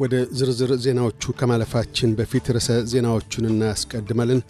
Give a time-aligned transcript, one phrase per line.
[0.00, 4.40] ወደ ዝርዝር ዜናዎቹ ከማለፋችን በፊት ርዕሰ ዜናዎቹን እናስቀድማለን።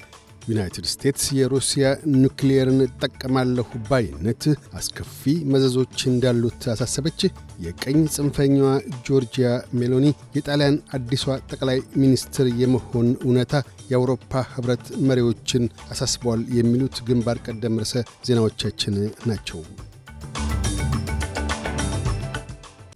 [0.48, 4.44] ዩናይትድ ስቴትስ የሩሲያ ኑክሊየርን እጠቀማለሁ ባይነት
[4.78, 5.20] አስከፊ
[5.52, 7.20] መዘዞች እንዳሉት አሳሰበች።
[7.66, 8.70] የቀኝ ጽንፈኛዋ
[9.08, 9.50] ጆርጂያ
[9.80, 13.54] ሜሎኒ የጣሊያን አዲሷ ጠቅላይ ሚኒስትር የመሆን እውነታ
[13.90, 17.94] የአውሮፓ ኅብረት መሪዎችን አሳስበዋል። የሚሉት ግንባር ቀደም ርዕሰ
[18.28, 19.60] ዜናዎቻችን ናቸው።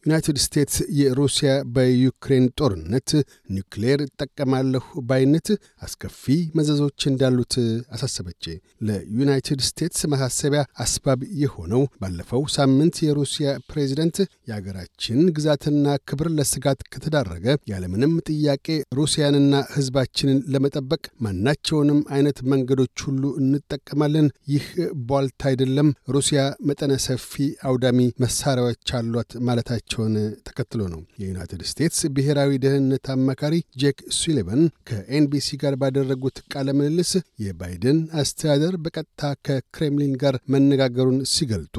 [0.04, 3.10] ዩናይትድ ስቴትስ የሩሲያ በዩክሬን ጦርነት
[3.54, 5.48] ኒውክሌር እጠቀማለሁ ባይነት
[5.82, 6.24] አስከፊ
[6.58, 7.54] መዘዞች እንዳሉት
[7.94, 8.44] አሳሰበች።
[8.88, 13.40] ለዩናይትድ ስቴትስ ማሳሰቢያ አስባብ የሆነው ባለፈው ሳምንት የሩሲያ
[13.70, 14.18] ፕሬዚደንት
[14.50, 15.72] የአገራችን ግዛትና
[16.08, 18.68] ክብር ለስጋት ከተዳረገ ያለምንም ጥያቄ
[18.98, 24.68] ሩሲያንና ሕዝባችንን ለመጠበቅ ማናቸውንም አይነት መንገዶች ሁሉ እንጠቀማለን። ይህ
[25.08, 27.32] ቧልት አይደለም። ሩሲያ መጠነ ሰፊ
[27.66, 27.91] አውዳሚ
[28.22, 30.14] መሳሪያዎች አሏት ማለታቸውን
[30.47, 37.12] ተከትሎ ነው። የዩናይትድ ስቴትስ ብሔራዊ ደህንነት አማካሪ ጄክ ሱሊቨን ከኤንቢሲ ጋር ባደረጉት ቃለ ምልልስ
[37.45, 41.77] የባይደን አስተዳደር በቀጥታ ከክሬምሊን ጋር መነጋገሩን ሲገልጡ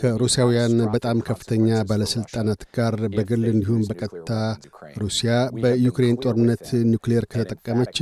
[0.00, 4.32] ከሩሲያውያን በጣም ከፍተኛ ባለሥልጣናት ጋር በግል እንዲሁም በቀጥታ
[5.02, 7.98] ሩሲያ በዩክሬን ጦርነት ኒውክሌር ከተጠቀመች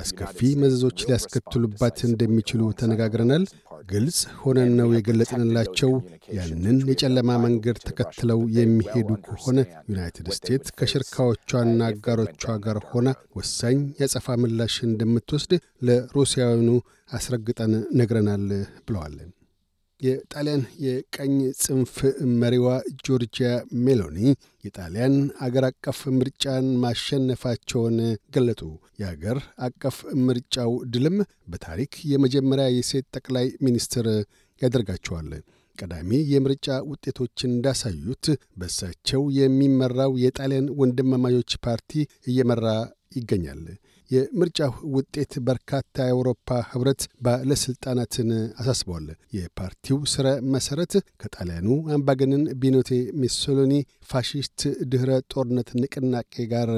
[0.00, 3.44] አስከፊ መዘዞች ሊያስከትሉባት እንደሚችሉ ተነጋግረናል።
[3.90, 5.90] ግልጽ ሆነን ነው የገለጽንላቸው።
[6.36, 14.76] ያንን የጨለማ መንገድ ተከትለው የሚሄዱ ከሆነ ዩናይትድ ስቴትስ ከሽርካዎቿና አጋሮቿ ጋር ሆና ወሳኝ የጸፋ ምላሽ
[14.88, 15.54] እንደምትወስድ
[15.88, 16.70] ለሩሲያውያኑ
[17.10, 18.46] አስረግጠን ነግረናል
[18.86, 19.16] ብለዋል።
[20.00, 21.94] የጣሊያን የቀኝ ጽንፍ
[22.40, 22.68] መሪዋ
[23.06, 23.48] ጆርጂያ
[23.84, 24.18] ሜሎኒ
[24.64, 25.14] የጣሊያን
[25.46, 27.96] አገር አቀፍ ምርጫን ማሸነፋቸውን
[28.34, 28.62] ገለጡ።
[29.00, 31.16] የአገር አቀፍ ምርጫው ድልም
[31.48, 34.08] በታሪክ የመጀመሪያ የሴት ጠቅላይ ሚኒስትር
[34.62, 35.30] ያደርጋቸዋል።
[35.78, 41.92] ቀዳሚ የምርጫ ውጤቶች እንዳሳዩት በእሳቸው የሚመራው የጣሊያን ወንድማማቾች ፓርቲ
[42.26, 42.66] እየመራ
[43.12, 43.62] ይገኛል።
[44.10, 49.06] የምርጫው ውጤት በርካታ የአውሮፓ ኅብረት ባለሥልጣናትን አሳስበዋል።
[49.36, 52.90] የፓርቲው ሥረ መሠረት ከጣሊያኑ አምባገነን ቤኒቶ
[53.20, 53.74] ሙሶሊኒ
[54.10, 54.60] ፋሺስት
[54.92, 56.70] ድኅረ ጦርነት ንቅናቄ ጋር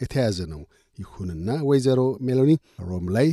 [0.00, 0.62] የተያያዘ ነው።
[0.98, 2.52] ይሁንና ወይዘሮ ሜሎኒ
[2.86, 3.28] ሮም ላይ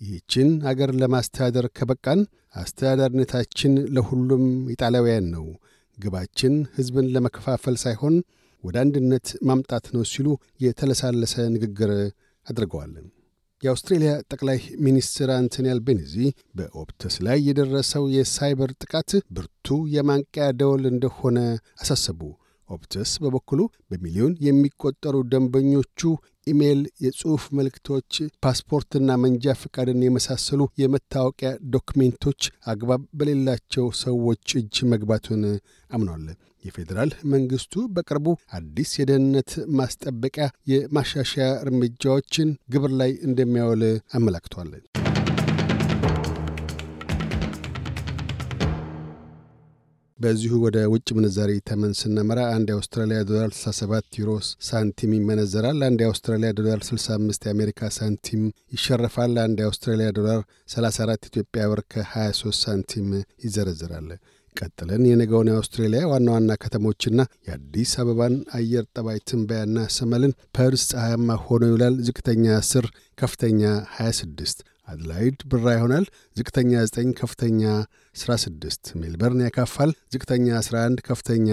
[0.00, 2.20] ይህችን አገር ለማስተዳደር ከበቃን
[2.60, 5.46] አስተዳዳሪነታችን ለሁሉም ኢጣሊያውያን ነው፣
[5.98, 8.16] ግባችን ሕዝብን ለመከፋፈል ሳይሆን
[8.64, 10.28] ወደ አንድነት ማምጣት ነው ሲሉ
[10.60, 11.90] የተለሳለሰ ንግግር
[12.46, 12.94] አድርገዋል።
[13.62, 16.14] የአውስትሬልያ ጠቅላይ ሚኒስትር አንቶኒ አልቤኒዚ
[16.58, 21.38] በኦፕተስ ላይ የደረሰው የሳይበር ጥቃት ብርቱ የማንቂያ ደወል እንደሆነ
[21.80, 22.20] አሳሰቡ።
[22.70, 23.60] ኦፕተስ በበኩሉ
[23.90, 26.00] በሚሊዮን የሚቆጠሩ ደንበኞቹ
[26.46, 28.10] ኢሜይል፣ የጽሑፍ መልእክቶች፣
[28.44, 35.42] ፓስፖርትና መንጃ ፈቃድን የመሳሰሉ የመታወቂያ ዶክሜንቶች አግባብ በሌላቸው ሰዎች እጅ መግባቱን
[35.90, 36.26] አምኗል።
[36.64, 43.84] የፌዴራል መንግሥቱ በቅርቡ አዲስ የደህንነት ማስጠበቂያ የማሻሻያ እርምጃዎችን ግብር ላይ እንደሚያውል
[44.16, 44.70] አመላክቷል።
[50.18, 54.30] በዚሁ ወደ ውጭ ምንዛሪ ተመን ስነመራ አንድ የአውስትራሊያ ዶላር 67 ዩሮ
[54.68, 58.44] ሳንቲም ይመነዘራል። አንድ የአውስትራሊያ ዶላር 65 የአሜሪካ ሳንቲም
[58.76, 60.40] ይሸረፋል። አንድ የአውስትራሊያ ዶላር
[60.74, 63.10] 34 ኢትዮጵያ ብር ከ23 ሳንቲም
[63.46, 64.08] ይዘረዝራል።
[64.58, 71.62] ቀጥለን የነገውን የአውስትሬሊያ ዋና ዋና ከተሞችና የአዲስ አበባን አየር ጠባይ ትንበያ እናሰማለን። ፐርስ ፀሐያማ ሆኖ
[71.70, 73.62] ይውላል። ዝቅተኛ 10፣ ከፍተኛ
[73.98, 74.58] 26።
[74.88, 76.04] አድላይድ ብራ ይሆናል።
[76.36, 77.62] ዝቅተኛ 9፣ ከፍተኛ
[78.16, 81.48] 16። ሜልበርን ያካፋል። ዝቅተኛ 11፣ ከፍተኛ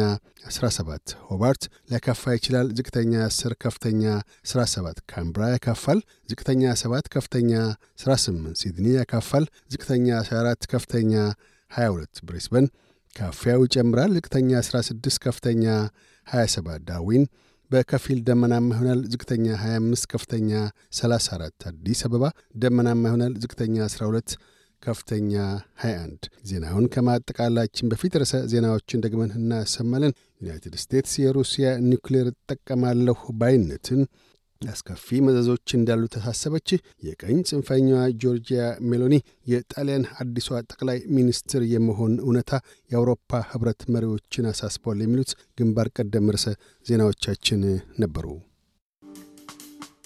[0.49, 4.03] 17። ሆባርት ሊያካፋ ይችላል። ዝቅተኛ 10፣ ከፍተኛ
[4.51, 7.51] 17። ካምብራ ያካፋል። ዝቅተኛ 7፣ ከፍተኛ
[8.03, 11.13] 18። ሲድኒ ያካፋል። ዝቅተኛ 14፣ ከፍተኛ
[11.71, 12.65] 22። ብሬስበን
[13.15, 15.63] ካፊያው ይጨምራል። ዝቅተኛ 16 ከፍተኛ
[16.27, 17.23] 27። ዳርዊን
[17.71, 20.49] በከፊል ደመናማ ይሆናል። ዝቅተኛ 25 ከፍተኛ
[20.97, 22.23] 34። አዲስ አበባ
[22.63, 24.35] ደመናማ ይሆናል። ዝቅተኛ 12
[24.83, 25.33] ከፍተኛ
[25.83, 34.01] 21። ዜናውን ከማጠቃላችን በፊት ርዕሰ ዜናዎችን ደግመን እናሰማለን። ዩናይትድ ስቴትስ የሩሲያ ኒውክሌር እጠቀማለሁ ባይነትን
[34.67, 36.69] አስከፊ መዘዞች እንዳሉ ተሳሰበች።
[37.07, 39.15] የቀኝ ጽንፈኛዋ ጆርጂያ ሜሎኒ
[39.51, 42.51] የጣሊያን አዲሷ ጠቅላይ ሚኒስትር የመሆን እውነታ
[42.91, 46.47] የአውሮፓ ሕብረት መሪዎችን አሳስበዋል። የሚሉት ግንባር ቀደም ርዕሰ
[46.85, 47.61] ዜናዎቻችን
[47.99, 48.27] ነበሩ።